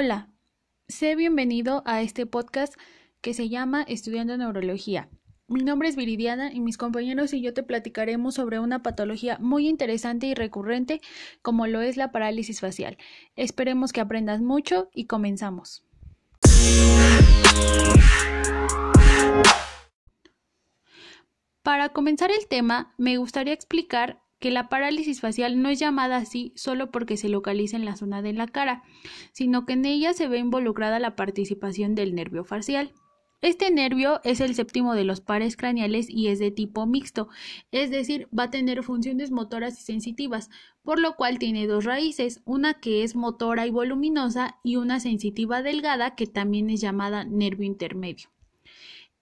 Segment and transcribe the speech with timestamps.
[0.00, 0.28] Hola,
[0.86, 2.72] sé bienvenido a este podcast
[3.20, 5.08] que se llama Estudiando Neurología.
[5.48, 9.66] Mi nombre es Viridiana y mis compañeros y yo te platicaremos sobre una patología muy
[9.66, 11.00] interesante y recurrente
[11.42, 12.96] como lo es la parálisis facial.
[13.34, 15.82] Esperemos que aprendas mucho y comenzamos.
[21.64, 26.52] Para comenzar el tema, me gustaría explicar que la parálisis facial no es llamada así
[26.54, 28.82] solo porque se localiza en la zona de la cara,
[29.32, 32.92] sino que en ella se ve involucrada la participación del nervio facial.
[33.40, 37.28] Este nervio es el séptimo de los pares craneales y es de tipo mixto,
[37.70, 40.50] es decir, va a tener funciones motoras y sensitivas,
[40.82, 45.62] por lo cual tiene dos raíces, una que es motora y voluminosa y una sensitiva
[45.62, 48.28] delgada que también es llamada nervio intermedio.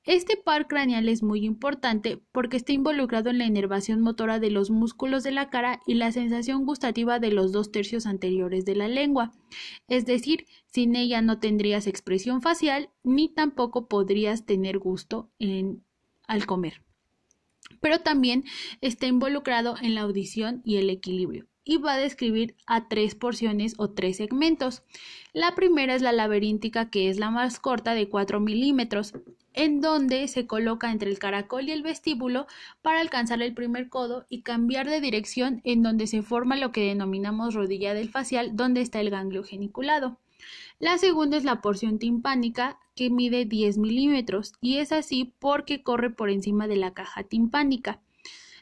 [0.06, 4.70] Este par craneal es muy importante porque está involucrado en la inervación motora de los
[4.70, 8.86] músculos de la cara y la sensación gustativa de los dos tercios anteriores de la
[8.86, 9.32] lengua.
[9.88, 15.28] Es decir, sin ella no tendrías expresión facial ni tampoco podrías tener gusto
[16.28, 16.82] al comer.
[17.80, 18.44] Pero también
[18.80, 23.74] está involucrado en la audición y el equilibrio y va a describir a tres porciones
[23.76, 24.84] o tres segmentos.
[25.32, 29.14] La primera es la laberíntica, que es la más corta de 4 milímetros,
[29.56, 32.46] en donde se coloca entre el caracol y el vestíbulo
[32.82, 36.86] para alcanzar el primer codo y cambiar de dirección en donde se forma lo que
[36.86, 40.18] denominamos rodilla del facial, donde está el ganglio geniculado.
[40.78, 46.10] La segunda es la porción timpánica, que mide 10 milímetros, y es así porque corre
[46.10, 48.00] por encima de la caja timpánica.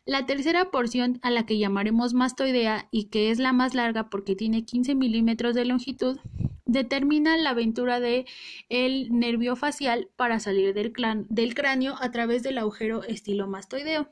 [0.07, 4.37] La tercera porción, a la que llamaremos mastoidea y que es la más larga porque
[4.37, 6.19] tiene 15 milímetros de longitud,
[6.75, 8.27] determina la aventura del
[8.69, 10.93] el nervio facial para salir del,
[11.31, 14.11] del cráneo a través del agujero estilomastoideo.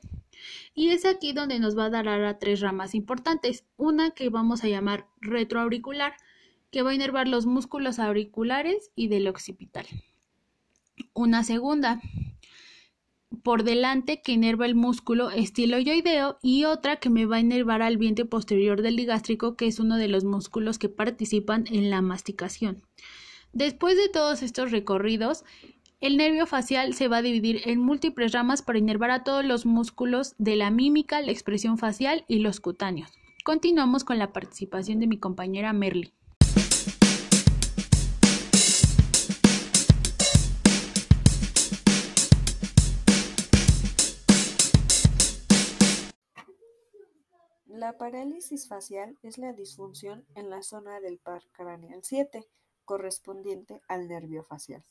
[0.73, 3.65] Y es aquí donde nos va a dar ahora tres ramas importantes.
[3.77, 6.15] Una que vamos a llamar retroauricular,
[6.71, 9.85] que va a inervar los músculos auriculares y del occipital.
[11.13, 12.01] Una segunda,
[13.41, 17.97] por delante que inerva el músculo estiloideo y otra que me va a inervar al
[17.97, 22.83] vientre posterior del digástrico, que es uno de los músculos que participan en la masticación.
[23.53, 25.43] Después de todos estos recorridos,
[26.01, 29.65] el nervio facial se va a dividir en múltiples ramas para inervar a todos los
[29.65, 33.09] músculos de la mímica, la expresión facial y los cutáneos.
[33.43, 36.13] Continuamos con la participación de mi compañera Merly.
[47.93, 52.43] La parálisis facial es la disfunción en la zona del par craneal 7,
[52.85, 54.83] correspondiente al nervio facial,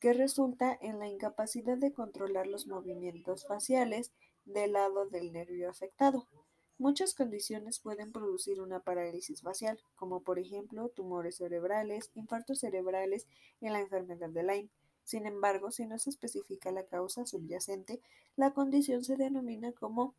[0.00, 4.12] que resulta en la incapacidad de controlar los movimientos faciales
[4.44, 6.28] del lado del nervio afectado.
[6.76, 13.26] Muchas condiciones pueden producir una parálisis facial, como por ejemplo tumores cerebrales, infartos cerebrales
[13.62, 14.70] y la enfermedad de Lyme.
[15.04, 18.02] Sin embargo, si no se especifica la causa subyacente,
[18.36, 20.14] la condición se denomina como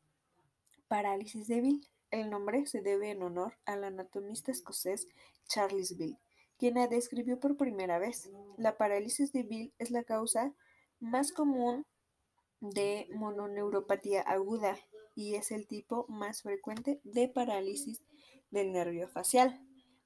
[0.88, 1.88] parálisis débil.
[2.14, 5.08] El nombre se debe en honor al anatomista escocés
[5.48, 6.20] Charles Bill,
[6.60, 8.30] quien la describió por primera vez.
[8.56, 10.54] La parálisis de Bill es la causa
[11.00, 11.88] más común
[12.60, 14.78] de mononeuropatía aguda
[15.16, 18.04] y es el tipo más frecuente de parálisis
[18.52, 19.60] del nervio facial.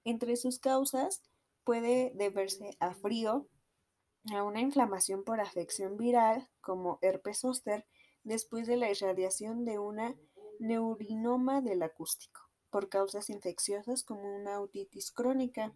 [0.05, 1.21] Entre sus causas
[1.65, 3.49] puede deberse a frío,
[4.33, 7.85] a una inflamación por afección viral como herpes zóster
[8.23, 10.15] después de la irradiación de una
[10.59, 15.73] neurinoma del acústico, por causas infecciosas como una otitis crónica,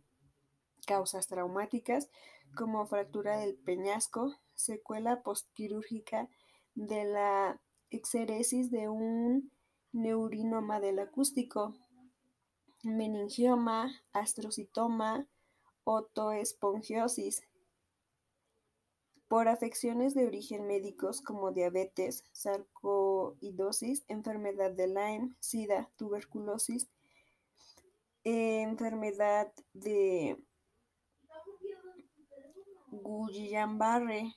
[0.85, 2.09] causas traumáticas
[2.55, 6.29] como fractura del peñasco, secuela postquirúrgica
[6.75, 9.51] de la exeresis de un
[9.91, 11.75] neurinoma del acústico,
[12.83, 15.27] meningioma, astrocitoma,
[15.83, 17.43] otoespongiosis,
[19.27, 22.25] por afecciones de origen médicos como diabetes,
[24.07, 26.89] enfermedad de Lyme, SIDA, tuberculosis,
[28.23, 30.37] enfermedad de
[32.91, 34.35] Guillain-Barré,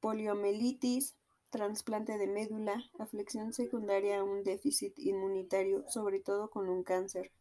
[0.00, 1.16] poliomielitis,
[1.50, 7.32] trasplante de médula, aflicción secundaria a un déficit inmunitario, sobre todo con un cáncer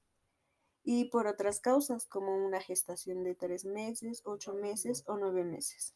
[0.85, 5.95] y por otras causas como una gestación de tres meses, ocho meses o nueve meses.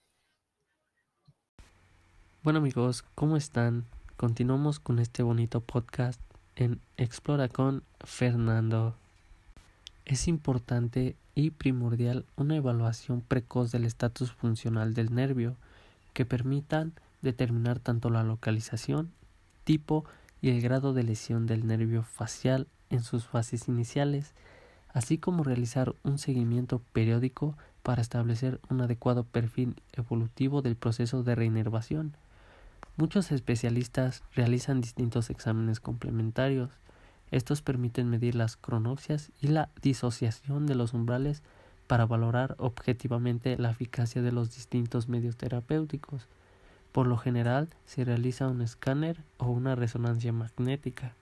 [2.41, 3.83] Bueno amigos, ¿cómo están?
[4.15, 6.21] Continuamos con este bonito podcast
[6.55, 8.95] en Explora con Fernando.
[10.05, 15.57] Es importante y primordial una evaluación precoz del estatus funcional del nervio
[16.13, 19.11] que permitan determinar tanto la localización,
[19.65, 20.05] tipo
[20.41, 24.33] y el grado de lesión del nervio facial en sus fases iniciales
[24.93, 31.35] así como realizar un seguimiento periódico para establecer un adecuado perfil evolutivo del proceso de
[31.35, 32.15] reinervación.
[32.99, 36.69] Muchos especialistas realizan distintos exámenes complementarios.
[37.31, 41.41] Estos permiten medir las cronoxias y la disociación de los umbrales
[41.87, 46.27] para valorar objetivamente la eficacia de los distintos medios terapéuticos.
[46.91, 51.13] Por lo general se realiza un escáner o una resonancia magnética.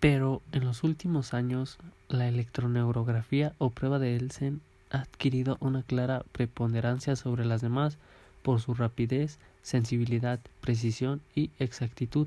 [0.00, 1.76] Pero en los últimos años
[2.08, 7.98] la electroneurografía o prueba de Elsen ha adquirido una clara preponderancia sobre las demás
[8.42, 9.38] por su rapidez,
[9.68, 12.26] sensibilidad, precisión y exactitud,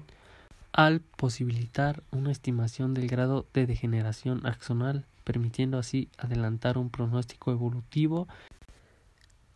[0.73, 8.27] al posibilitar una estimación del grado de degeneración axonal, permitiendo así adelantar un pronóstico evolutivo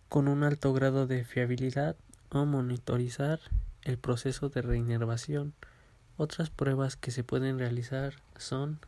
[0.09, 1.95] con un alto grado de fiabilidad
[2.31, 3.39] o monitorizar
[3.83, 5.53] el proceso de reinervación.
[6.17, 8.79] Otras pruebas que se pueden realizar son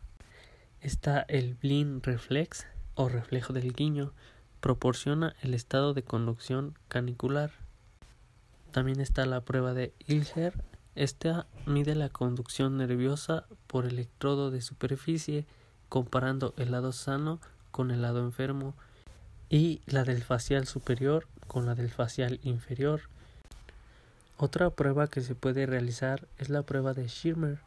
[0.82, 2.66] está el blind reflex
[2.96, 4.12] o reflejo del guiño,
[4.60, 7.67] proporciona el estado de conducción canicular.
[8.72, 10.54] También está la prueba de Ilger,
[10.96, 15.46] esta mide la conducción nerviosa por electrodo de superficie
[15.90, 17.40] comparando el lado sano
[17.72, 18.74] con el lado enfermo
[19.50, 23.02] y la del facial superior con la del facial inferior.
[24.38, 27.60] Otra prueba que se puede realizar es la prueba de Schirmer.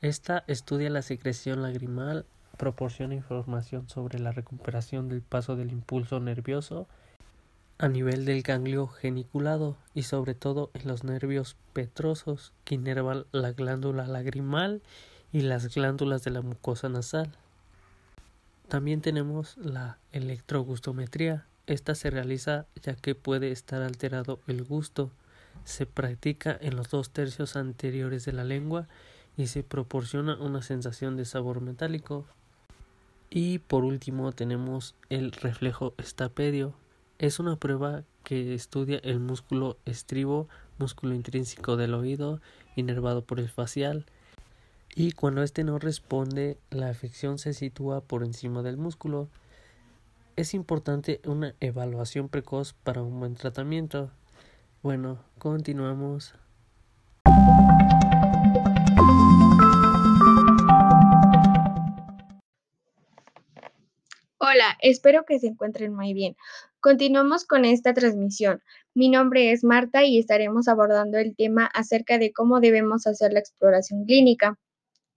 [0.00, 2.24] Esta estudia la secreción lagrimal,
[2.56, 6.86] proporciona información sobre la recuperación del paso del impulso nervioso
[7.78, 13.52] a nivel del ganglio geniculado y sobre todo en los nervios petrosos que inervan la
[13.52, 14.82] glándula lagrimal
[15.32, 17.32] y las glándulas de la mucosa nasal.
[18.68, 21.46] También tenemos la electrogustometría.
[21.66, 25.10] Esta se realiza ya que puede estar alterado el gusto
[25.68, 28.88] se practica en los dos tercios anteriores de la lengua
[29.36, 32.24] y se proporciona una sensación de sabor metálico.
[33.30, 36.72] Y por último tenemos el reflejo estapedio.
[37.18, 40.48] Es una prueba que estudia el músculo estribo,
[40.78, 42.40] músculo intrínseco del oído,
[42.76, 44.06] inervado por el facial.
[44.94, 49.28] Y cuando éste no responde, la afección se sitúa por encima del músculo.
[50.36, 54.12] Es importante una evaluación precoz para un buen tratamiento.
[54.84, 56.34] Bueno, continuamos.
[64.38, 66.36] Hola, espero que se encuentren muy bien.
[66.80, 68.62] Continuamos con esta transmisión.
[68.94, 73.40] Mi nombre es Marta y estaremos abordando el tema acerca de cómo debemos hacer la
[73.40, 74.56] exploración clínica.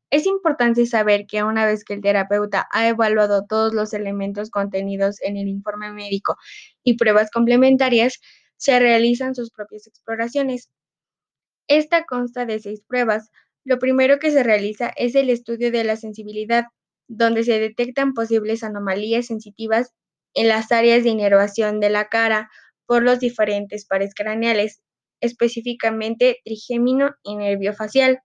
[0.09, 5.21] Es importante saber que una vez que el terapeuta ha evaluado todos los elementos contenidos
[5.21, 6.35] en el informe médico
[6.83, 8.19] y pruebas complementarias,
[8.57, 10.71] se realizan sus propias exploraciones.
[11.67, 13.29] Esta consta de seis pruebas.
[13.65, 16.65] Lo primero que se realiza es el estudio de la sensibilidad,
[17.07, 19.93] donde se detectan posibles anomalías sensitivas
[20.33, 22.49] en las áreas de inervación de la cara
[22.85, 24.81] por los diferentes pares craneales,
[25.21, 28.19] específicamente trigémino y nervio facial.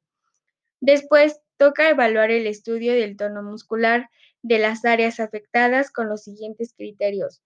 [0.80, 4.08] Después, toca evaluar el estudio del tono muscular
[4.42, 7.42] de las áreas afectadas con los siguientes criterios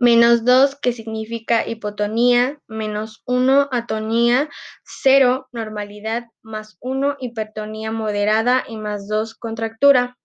[0.00, 4.48] menos 2 que significa hipotonía, menos 1 atonía,
[4.84, 10.17] 0 normalidad, más 1 hipertonía moderada y más 2 contractura.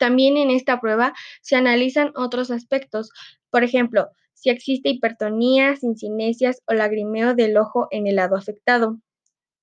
[0.00, 3.10] También en esta prueba se analizan otros aspectos,
[3.50, 8.98] por ejemplo, si existe hipertonía, cincinesias o lagrimeo del ojo en el lado afectado.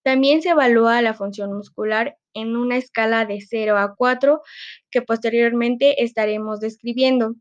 [0.04, 4.44] También se evalúa la función muscular en una escala de 0 a 4
[4.92, 7.34] que posteriormente estaremos describiendo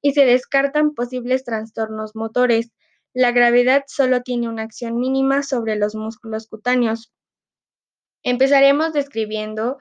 [0.00, 2.72] y se descartan posibles trastornos motores.
[3.12, 7.12] La gravedad solo tiene una acción mínima sobre los músculos cutáneos.
[8.22, 9.76] Empezaremos describiendo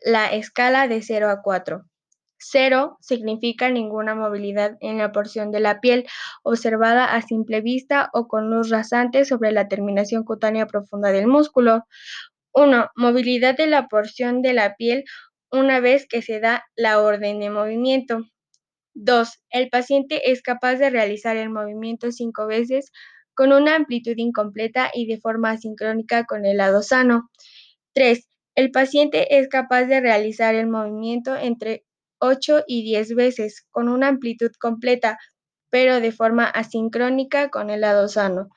[0.00, 1.84] la escala de 0 a 4.
[2.50, 6.06] 0 significa ninguna movilidad en la porción de la piel
[6.42, 11.84] observada a simple vista o con luz rasante sobre la terminación cutánea profunda del músculo.
[12.52, 12.90] 1.
[12.96, 15.04] Movilidad de la porción de la piel
[15.50, 18.24] una vez que se da la orden de movimiento.
[18.94, 19.28] 2.
[19.50, 22.92] El paciente es capaz de realizar el movimiento cinco veces
[23.34, 27.30] con una amplitud incompleta y de forma asincrónica con el lado sano.
[27.94, 28.28] 3.
[28.54, 31.84] El paciente es capaz de realizar el movimiento entre
[32.24, 35.18] 8 y 10 veces con una amplitud completa,
[35.70, 38.48] pero de forma asincrónica con el lado sano.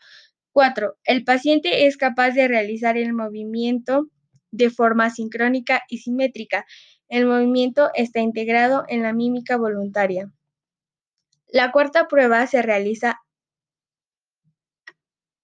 [0.53, 0.97] 4.
[1.03, 4.07] El paciente es capaz de realizar el movimiento
[4.51, 6.65] de forma sincrónica y simétrica,
[7.09, 10.31] el movimiento está integrado en la mímica voluntaria.
[11.47, 13.19] La cuarta prueba se realiza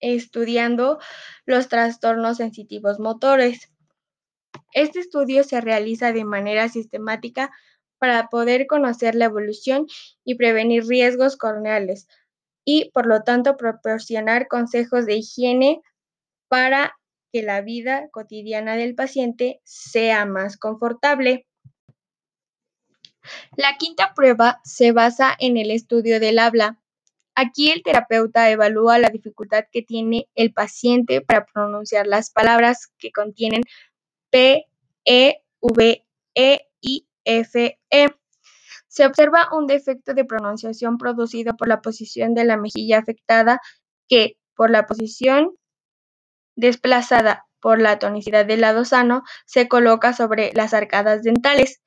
[0.02, 1.00] estudiando
[1.46, 3.72] los trastornos sensitivos motores.
[4.74, 7.52] Este estudio se realiza de manera sistemática
[8.04, 9.88] para poder conocer la evolución
[10.26, 12.10] y prevenir riesgos corneales
[12.66, 15.82] y, por lo tanto, proporcionar consejos de higiene
[16.50, 17.00] para
[17.32, 21.48] que la vida cotidiana del paciente sea más confortable.
[23.56, 26.82] La quinta prueba se basa en el estudio del habla.
[27.36, 33.14] Aquí el terapeuta evalúa la dificultad que tiene el paciente para pronunciar las palabras que
[33.14, 33.62] contienen
[34.30, 34.66] P,
[35.06, 36.06] E, V,
[36.36, 36.68] E
[37.26, 38.08] F, E.
[38.88, 43.60] Se observa un defecto de pronunciación producido por la posición de la mejilla afectada
[44.08, 45.56] que, por la posición
[46.56, 51.82] desplazada por la tonicidad del lado sano, se coloca sobre las arcadas dentales.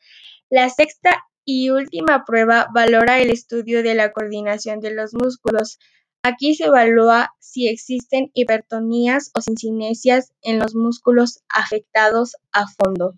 [0.51, 5.79] La sexta y última prueba valora el estudio de la coordinación de los músculos.
[6.23, 13.15] Aquí se evalúa si existen hipertonías o sincinesias en los músculos afectados a fondo.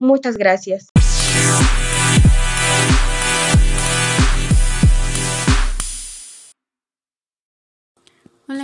[0.00, 0.88] Muchas gracias.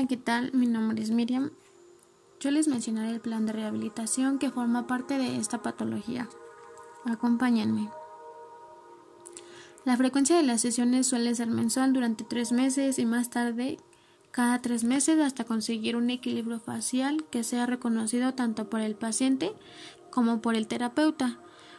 [0.07, 0.53] ¿Qué tal?
[0.53, 1.51] Mi nombre es Miriam.
[2.39, 6.29] Yo les mencionaré el plan de rehabilitación que forma parte de esta patología.
[7.07, 7.89] Acompáñenme.
[9.87, 13.79] La frecuencia de las sesiones suele ser mensual durante tres meses y más tarde
[14.31, 19.53] cada tres meses hasta conseguir un equilibrio facial que sea reconocido tanto por el paciente
[20.11, 21.39] como por el terapeuta.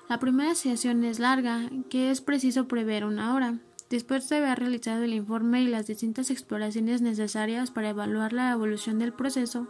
[0.10, 3.60] La primera sesión es larga, que es preciso prever una hora.
[3.96, 9.00] Después de haber realizado el informe y las distintas exploraciones necesarias para evaluar la evolución
[9.00, 9.70] del proceso,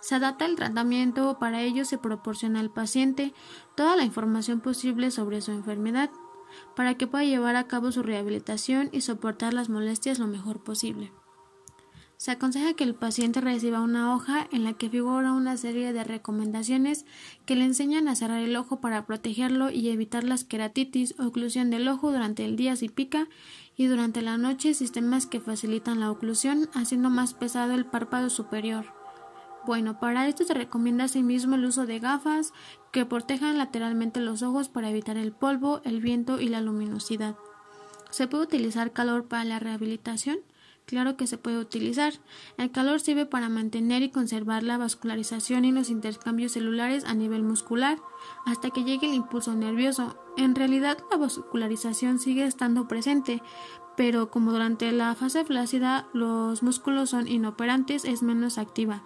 [0.00, 3.32] se adapta el tratamiento, para ello se proporciona al paciente
[3.76, 6.10] toda la información posible sobre su enfermedad
[6.74, 11.12] para que pueda llevar a cabo su rehabilitación y soportar las molestias lo mejor posible.
[12.22, 16.04] Se aconseja que el paciente reciba una hoja en la que figura una serie de
[16.04, 17.04] recomendaciones
[17.46, 21.88] que le enseñan a cerrar el ojo para protegerlo y evitar las queratitis oclusión del
[21.88, 23.26] ojo durante el día si pica
[23.76, 28.86] y durante la noche sistemas que facilitan la oclusión haciendo más pesado el párpado superior.
[29.66, 32.52] Bueno, para esto se recomienda asimismo el uso de gafas
[32.92, 37.34] que protejan lateralmente los ojos para evitar el polvo, el viento y la luminosidad.
[38.10, 40.38] ¿Se puede utilizar calor para la rehabilitación?
[40.92, 42.12] Claro que se puede utilizar.
[42.58, 47.42] El calor sirve para mantener y conservar la vascularización y los intercambios celulares a nivel
[47.42, 47.96] muscular
[48.44, 50.18] hasta que llegue el impulso nervioso.
[50.36, 53.42] En realidad la vascularización sigue estando presente,
[53.96, 59.02] pero como durante la fase flácida los músculos son inoperantes es menos activa.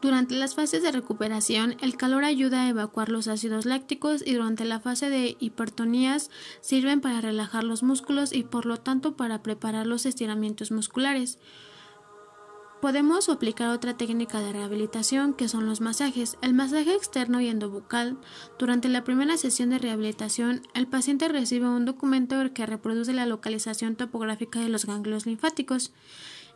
[0.00, 4.64] Durante las fases de recuperación, el calor ayuda a evacuar los ácidos lácticos y durante
[4.64, 6.30] la fase de hipertonías
[6.62, 11.38] sirven para relajar los músculos y por lo tanto para preparar los estiramientos musculares.
[12.80, 16.38] Podemos aplicar otra técnica de rehabilitación que son los masajes.
[16.40, 18.16] El masaje externo y endobucal.
[18.58, 23.96] Durante la primera sesión de rehabilitación, el paciente recibe un documento que reproduce la localización
[23.96, 25.92] topográfica de los ganglios linfáticos.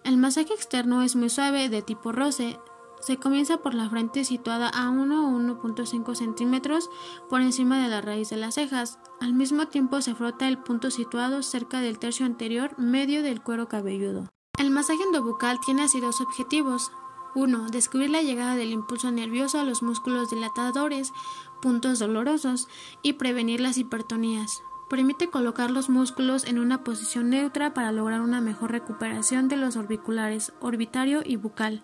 [0.02, 2.58] El masaje externo es muy suave, de tipo roce,
[3.04, 6.88] se comienza por la frente situada a 1 o 1.5 centímetros
[7.28, 8.98] por encima de la raíz de las cejas.
[9.20, 13.68] Al mismo tiempo se frota el punto situado cerca del tercio anterior medio del cuero
[13.68, 14.30] cabelludo.
[14.58, 16.92] El masaje endobucal tiene así dos objetivos.
[17.34, 17.66] 1.
[17.70, 21.12] Descubrir la llegada del impulso nervioso a los músculos dilatadores,
[21.60, 22.68] puntos dolorosos,
[23.02, 24.62] y prevenir las hipertonías.
[24.88, 29.76] Permite colocar los músculos en una posición neutra para lograr una mejor recuperación de los
[29.76, 31.82] orbiculares, orbitario y bucal.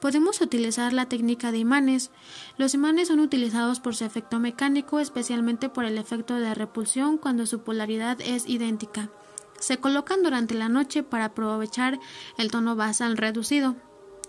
[0.00, 2.10] Podemos utilizar la técnica de imanes.
[2.58, 7.46] Los imanes son utilizados por su efecto mecánico, especialmente por el efecto de repulsión cuando
[7.46, 9.10] su polaridad es idéntica.
[9.58, 11.98] Se colocan durante la noche para aprovechar
[12.36, 13.76] el tono basal reducido.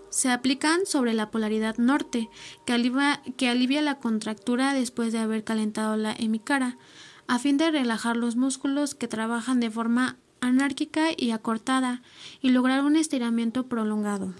[0.08, 2.30] Se aplican sobre la polaridad norte,
[2.64, 6.78] que alivia, la contractura después de haber calentado la hemicara,
[7.26, 12.00] a fin de relajar los músculos que trabajan de forma anárquica y acortada
[12.40, 14.32] y lograr un estiramiento prolongado.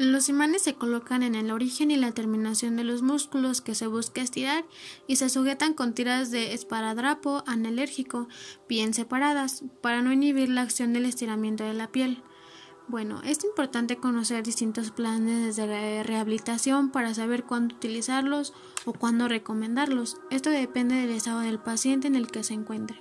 [0.00, 3.86] Los imanes se colocan en el origen y la terminación de los músculos que se
[3.86, 4.64] busca estirar
[5.06, 8.26] y se sujetan con tiras de esparadrapo analérgico
[8.66, 12.22] bien separadas para no inhibir la acción del estiramiento de la piel.
[12.88, 18.54] Bueno, es importante conocer distintos planes de rehabilitación para saber cuándo utilizarlos
[18.86, 20.16] o cuándo recomendarlos.
[20.30, 22.98] Esto depende del estado del paciente en el que se encuentre.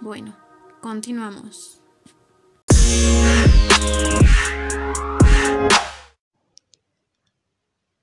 [0.00, 0.36] Bueno,
[0.80, 1.82] continuamos.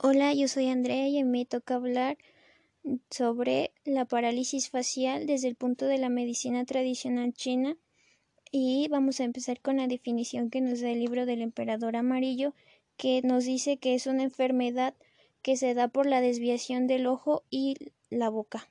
[0.02, 2.18] Hola, yo soy Andrea y me toca hablar
[3.10, 7.76] sobre la parálisis facial desde el punto de la medicina tradicional china
[8.50, 12.54] y vamos a empezar con la definición que nos da el libro del emperador amarillo
[12.96, 14.96] que nos dice que es una enfermedad
[15.42, 17.76] que se da por la desviación del ojo y
[18.10, 18.70] la boca.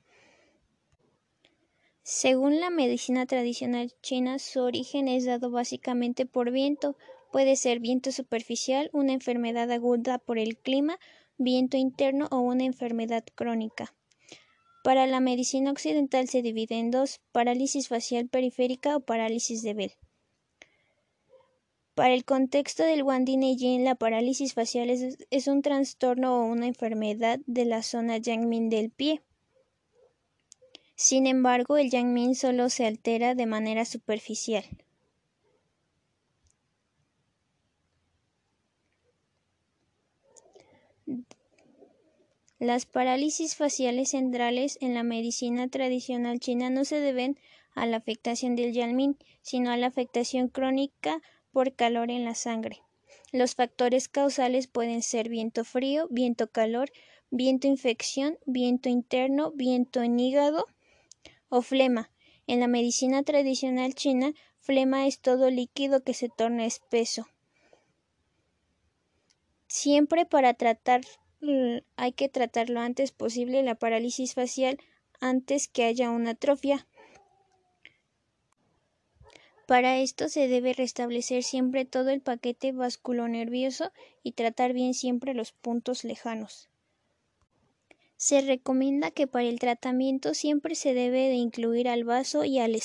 [2.01, 6.97] Según la medicina tradicional china, su origen es dado básicamente por viento.
[7.31, 10.97] Puede ser viento superficial, una enfermedad aguda por el clima,
[11.39, 13.95] viento interno o una enfermedad crónica.
[14.83, 19.93] Para la medicina occidental se divide en dos, parálisis facial periférica o parálisis de Bell.
[21.95, 26.67] Para el contexto del Wandi Yin, la parálisis facial es, es, un trastorno o una
[26.67, 29.21] enfermedad de la zona Yangmin del pie.
[30.95, 34.65] Sin embargo, el yangmin solo se altera de manera superficial.
[42.59, 47.39] Las parálisis faciales centrales en la medicina tradicional china no se deben
[47.73, 51.21] a la afectación del yangmin, sino a la afectación crónica
[51.53, 52.81] por calor en la sangre.
[53.31, 56.91] Los factores causales pueden ser viento frío, viento calor,
[57.31, 60.65] viento infección, viento interno, viento en hígado,
[61.47, 62.11] o flema.
[62.45, 67.27] En la medicina tradicional china, flema es todo líquido que se torna espeso.
[69.67, 71.01] Siempre para tratar
[71.95, 74.77] hay que tratar lo antes posible la parálisis facial
[75.21, 76.87] antes que haya una atrofia.
[79.67, 83.91] Para esto se debe restablecer siempre todo el paquete vasculonervioso
[84.23, 86.69] y tratar bien siempre los puntos lejanos.
[88.17, 92.77] Se recomienda que para el tratamiento siempre se debe de incluir al vaso y al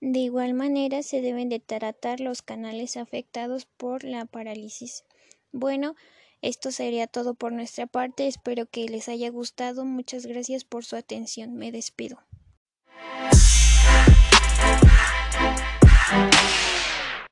[0.00, 5.04] De igual manera se deben de tratar los canales afectados por la parálisis.
[5.52, 5.96] Bueno,
[6.44, 8.26] esto sería todo por nuestra parte.
[8.26, 9.86] Espero que les haya gustado.
[9.86, 11.54] Muchas gracias por su atención.
[11.54, 12.18] Me despido.